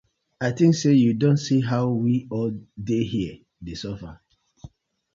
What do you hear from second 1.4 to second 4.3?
see how we all dey here dey suffer.